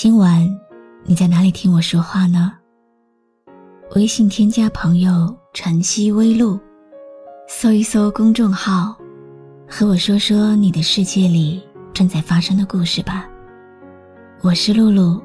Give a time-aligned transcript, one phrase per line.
[0.00, 0.48] 今晚
[1.02, 2.52] 你在哪里听我说话呢？
[3.96, 6.56] 微信添加朋友“晨曦微露”，
[7.50, 8.96] 搜一搜公众号，
[9.68, 11.60] 和我说说你的世界里
[11.92, 13.28] 正在发生的故事吧。
[14.40, 15.20] 我是露露，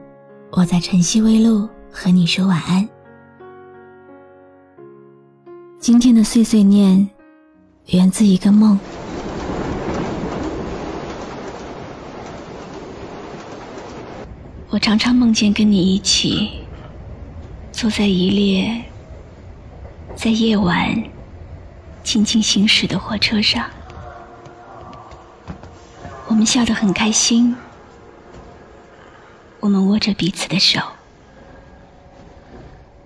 [0.49, 2.89] 我在晨曦微露和你说晚安。
[5.77, 7.07] 今天的碎碎念
[7.89, 8.79] 源自一个梦。
[14.83, 16.51] 常常梦见跟你一起
[17.71, 18.83] 坐在一列
[20.13, 21.01] 在夜晚
[22.03, 23.69] 静静行驶的火车上，
[26.27, 27.55] 我们笑得很开心，
[29.61, 30.81] 我们握着彼此的手，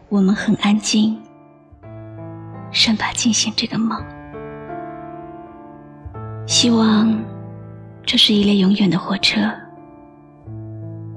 [0.10, 1.22] 我们很安静，
[2.72, 4.04] 生怕惊醒这个梦。
[6.48, 7.16] 希望
[8.04, 9.48] 这是一列永远的火车。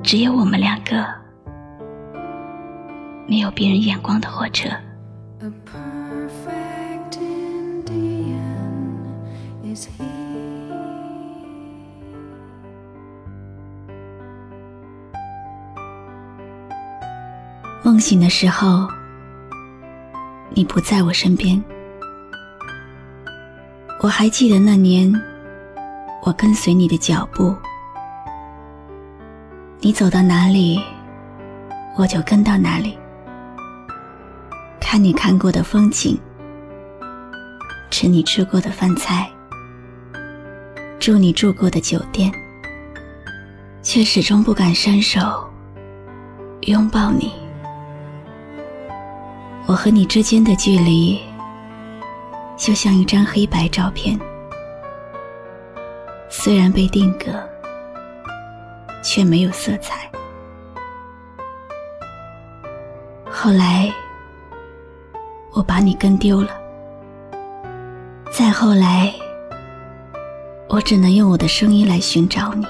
[0.02, 1.06] 只有我们两个，
[3.28, 4.68] 没有别人眼光的火车。
[17.82, 18.88] 梦醒的时候，
[20.50, 21.62] 你不在我身边。
[24.00, 25.12] 我还记得那年，
[26.24, 27.54] 我跟随你的脚步。
[29.82, 30.78] 你走到哪里，
[31.96, 32.98] 我就跟到哪里。
[34.78, 36.20] 看你看过的风景，
[37.90, 39.30] 吃你吃过的饭菜，
[40.98, 42.30] 住你住过的酒店，
[43.82, 45.18] 却始终不敢伸手
[46.66, 47.32] 拥抱你。
[49.64, 51.18] 我和你之间的距离，
[52.54, 54.20] 就像一张黑白照片，
[56.28, 57.30] 虽然被定格。
[59.02, 60.10] 却没有色彩。
[63.30, 63.90] 后来，
[65.52, 66.50] 我把你跟丢了。
[68.30, 69.12] 再后来，
[70.68, 72.66] 我只能用我的声音来寻找你。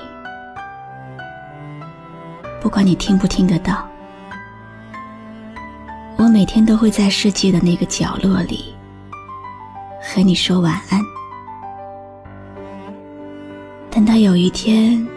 [2.60, 3.88] 不管你听不听得到，
[6.16, 8.74] 我每天都会在世界的那个角落里
[10.00, 11.00] 和你说晚安。
[13.90, 15.09] 等到有一天。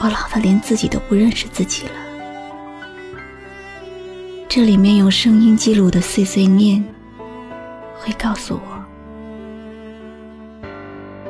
[0.00, 1.92] 我老的连自己都不认识自己了。
[4.48, 6.82] 这里面用声音记录的碎碎念，
[7.98, 8.84] 会告诉我，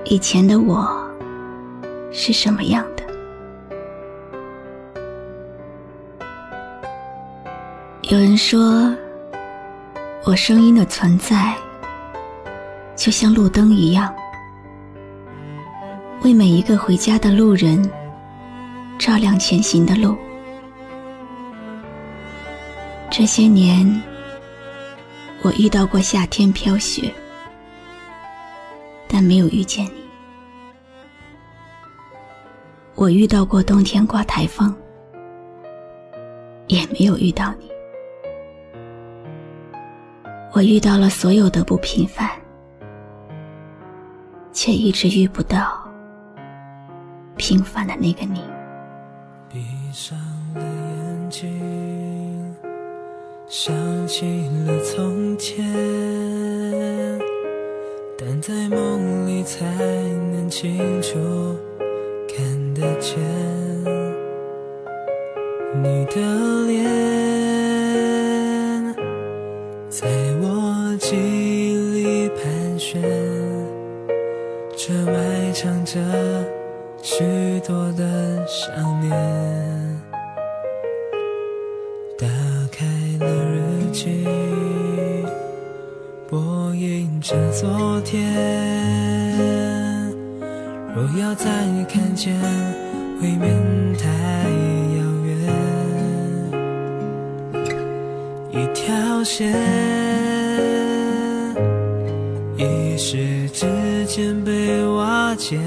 [0.04, 0.86] 以前的我
[2.12, 3.02] 是什么样的。
[8.02, 8.94] 有人说，
[10.24, 11.54] 我声音的存在，
[12.94, 14.14] 就像路灯一样，
[16.22, 17.90] 为每一个回家的路人。
[18.98, 20.16] 照亮前行的路。
[23.10, 24.03] 这些年，
[25.42, 27.12] 我遇到过夏天飘雪，
[29.08, 29.92] 但没有遇见你；
[32.97, 34.75] 我遇到过冬天刮台风，
[36.66, 37.66] 也没有遇到你；
[40.53, 42.28] 我遇到了所有的不平凡，
[44.53, 45.82] 却一直遇不到
[47.37, 48.42] 平凡的那个你。
[49.88, 50.19] 闭上
[50.54, 52.54] 了眼睛，
[53.49, 53.75] 想
[54.06, 55.65] 起了从前，
[58.19, 59.65] 但在梦里才
[60.31, 61.16] 能清楚
[62.28, 63.17] 看得见。
[65.82, 66.84] 你的脸，
[83.98, 84.24] 记，
[86.30, 88.32] 播映着昨天。
[90.94, 91.44] 若要再
[91.88, 92.32] 看见，
[93.20, 94.06] 未免太
[94.94, 95.28] 遥远。
[98.52, 99.52] 一条线，
[102.56, 103.66] 一时之
[104.06, 105.58] 间被瓦解。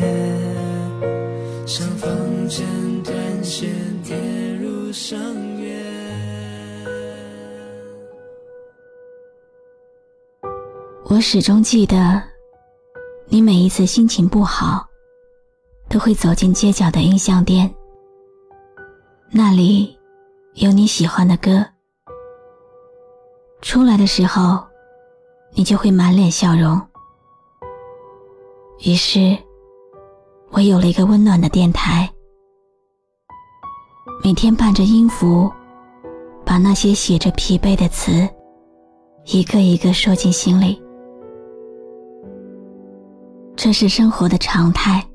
[1.65, 2.09] 像风
[2.47, 2.61] 筝
[3.03, 3.69] 断线。
[4.03, 4.17] 跌
[4.61, 5.17] 入深
[5.61, 5.90] 渊
[11.21, 12.21] 始终记得，
[13.27, 14.85] 你每一次心情不好，
[15.87, 17.71] 都会走进街角的音像店，
[19.29, 19.95] 那里
[20.55, 21.63] 有你喜欢的歌。
[23.61, 24.65] 出来的时候，
[25.53, 26.81] 你就会满脸笑容。
[28.83, 29.37] 于是，
[30.49, 32.11] 我有了一个温暖的电台，
[34.23, 35.51] 每天伴着音符，
[36.43, 38.27] 把那些写着疲惫的词，
[39.25, 40.81] 一个一个说进心里。
[43.63, 45.07] 这是生活的常态。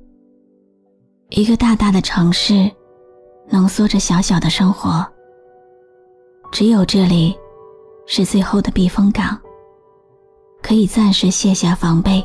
[1.30, 2.70] 一个大大的城市，
[3.50, 5.04] 浓缩着小小的生活。
[6.52, 7.36] 只有这里，
[8.06, 9.36] 是最后的避风港，
[10.62, 12.24] 可以暂时卸下防备，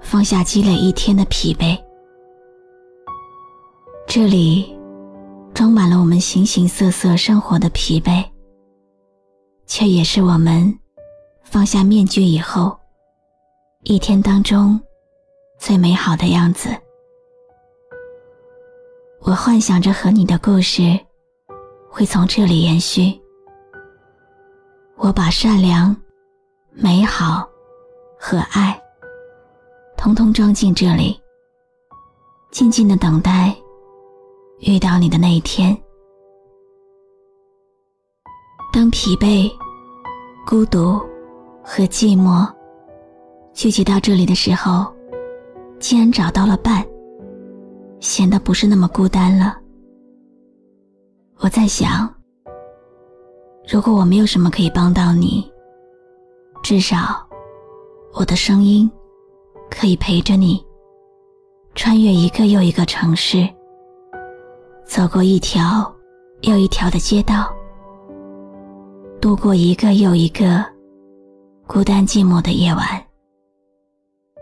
[0.00, 1.76] 放下积累一天的疲惫。
[4.06, 4.72] 这里，
[5.52, 8.24] 装满了我们形形色色生活的疲惫，
[9.66, 10.78] 却也是我们
[11.42, 12.78] 放下面具以后，
[13.82, 14.80] 一天当中。
[15.58, 16.70] 最美好的样子，
[19.20, 20.98] 我幻想着和你的故事
[21.90, 23.20] 会从这里延续。
[24.96, 25.94] 我把善良、
[26.70, 27.46] 美好
[28.18, 28.80] 和爱，
[29.96, 31.20] 通通装进这里，
[32.50, 33.54] 静静的等待
[34.60, 35.76] 遇到你的那一天。
[38.72, 39.50] 当疲惫、
[40.46, 40.98] 孤独
[41.62, 42.48] 和寂寞
[43.52, 44.96] 聚集到这里的时候。
[45.80, 46.84] 既然找到了伴，
[48.00, 49.56] 显得不是那么孤单了。
[51.38, 52.12] 我在想，
[53.70, 55.50] 如果我没有什么可以帮到你，
[56.62, 57.24] 至少
[58.12, 58.90] 我的声音
[59.70, 60.64] 可以陪着你，
[61.74, 63.48] 穿越一个又一个城市，
[64.84, 65.94] 走过一条
[66.40, 67.48] 又一条的街道，
[69.20, 70.64] 度过一个又一个
[71.68, 73.07] 孤单寂寞的夜晚。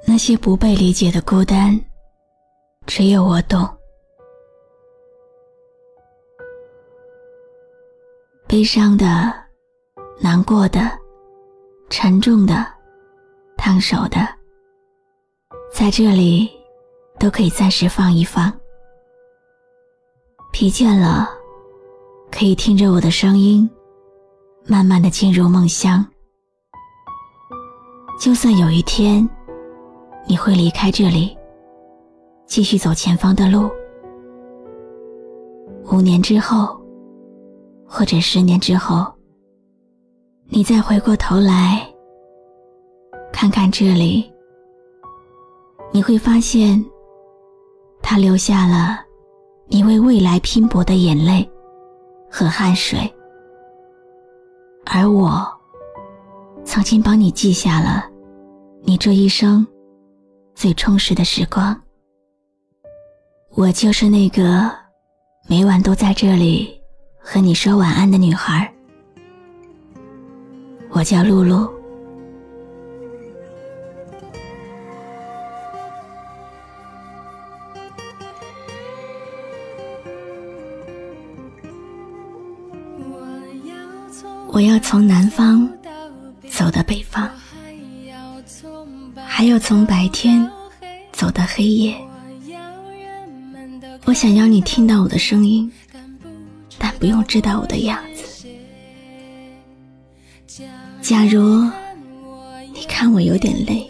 [0.08, 1.78] 那些不被理解的孤单，
[2.86, 3.68] 只有我懂。
[8.46, 9.34] 悲伤的、
[10.20, 10.80] 难过的、
[11.90, 12.64] 沉重的、
[13.56, 14.26] 烫手的，
[15.72, 16.48] 在这里
[17.18, 18.50] 都可以暂时放一放。
[20.52, 21.28] 疲倦了，
[22.30, 23.68] 可以听着我的声音，
[24.66, 26.06] 慢慢的进入梦乡。
[28.20, 29.28] 就算有一天。
[30.28, 31.36] 你会离开这里，
[32.46, 33.70] 继续走前方的路。
[35.92, 36.76] 五年之后，
[37.86, 39.06] 或者十年之后，
[40.48, 41.86] 你再回过头来
[43.32, 44.28] 看看这里，
[45.92, 46.84] 你会发现，
[48.02, 48.98] 他留下了
[49.68, 51.48] 你为未来拼搏的眼泪
[52.28, 52.98] 和汗水，
[54.86, 55.46] 而我
[56.64, 58.04] 曾经帮你记下了
[58.82, 59.64] 你这一生。
[60.56, 61.78] 最充实的时光，
[63.50, 64.72] 我就是那个
[65.46, 66.80] 每晚都在这里
[67.18, 68.72] 和你说晚安的女孩。
[70.88, 71.70] 我叫露露。
[84.48, 85.70] 我要从南方
[86.48, 87.30] 走到北方。
[89.36, 90.50] 还有从白天
[91.12, 91.94] 走到黑夜，
[94.06, 95.70] 我想要你听到我的声音，
[96.78, 98.48] 但不用知道我的样子。
[101.02, 101.70] 假如
[102.72, 103.86] 你看我有点累，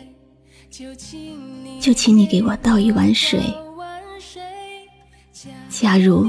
[1.80, 3.40] 就请你给我倒一碗水。
[5.70, 6.26] 假如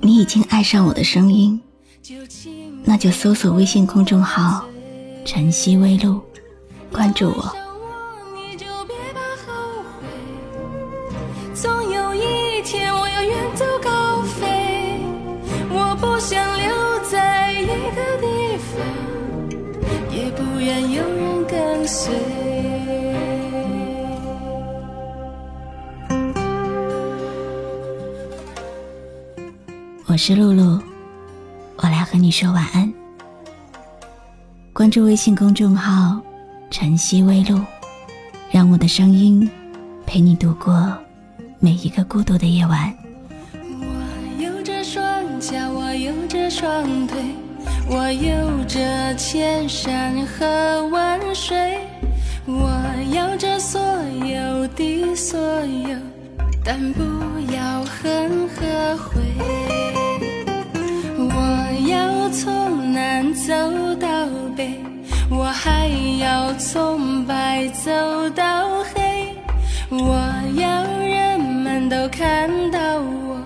[0.00, 1.60] 你已经爱上我的声音，
[2.84, 4.64] 那就搜索微信公众号
[5.26, 6.20] “晨曦微露”，
[6.92, 7.65] 关注我。
[11.66, 15.00] 总有一天我要远走高飞
[15.68, 18.78] 我不想留在一个地方
[20.16, 22.14] 也不愿有人跟随。
[30.06, 30.80] 我是露露
[31.78, 32.92] 我来和你说晚安。
[34.72, 36.20] 关注微信公众号
[36.70, 37.60] 晨曦微露
[38.52, 39.50] 让我的声音
[40.06, 40.96] 陪你度过
[41.58, 42.94] 每一个孤独的夜晚。
[43.80, 45.04] 我有着双
[45.40, 47.18] 脚，我有着双腿，
[47.88, 51.78] 我有着千山和万水，
[52.46, 52.70] 我
[53.12, 55.98] 要这所有的所有，
[56.64, 57.02] 但不
[57.52, 59.22] 要恨和悔。
[61.18, 63.52] 我要从南走
[63.96, 64.08] 到
[64.56, 64.78] 北，
[65.30, 65.88] 我还
[66.20, 67.90] 要从白走
[68.30, 68.75] 到
[72.18, 73.36] 看到我，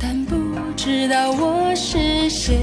[0.00, 0.36] 但不
[0.76, 2.56] 知道我是谁。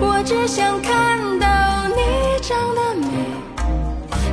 [0.00, 3.08] 我只想看到你长得美，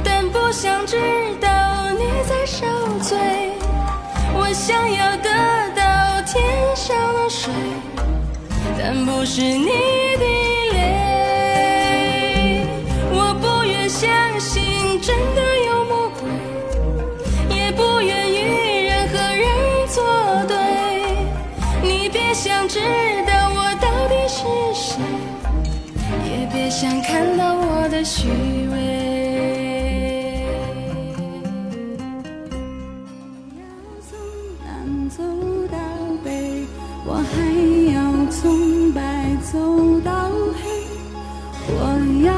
[0.03, 0.99] 但不想知
[1.41, 1.49] 道
[1.93, 2.67] 你在受
[3.01, 3.17] 罪。
[4.35, 5.29] 我想要得
[5.75, 7.51] 到天上的水，
[8.77, 10.25] 但不是你的
[10.73, 10.77] 泪。
[13.11, 14.07] 我不愿相
[14.39, 15.41] 信真的
[26.77, 28.27] 想看到我的虚
[28.69, 28.75] 伪。
[33.55, 33.63] 要
[34.01, 34.19] 从
[34.65, 35.23] 南走
[35.71, 35.77] 到
[36.21, 36.65] 北，
[37.05, 37.33] 我还
[37.93, 37.95] 要
[38.29, 38.99] 从白
[39.41, 40.29] 走到
[40.61, 40.83] 黑。
[41.69, 41.79] 我
[42.25, 42.29] 要